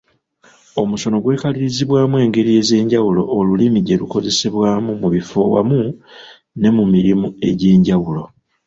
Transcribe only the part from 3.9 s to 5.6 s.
lukozesebwamu mu bifo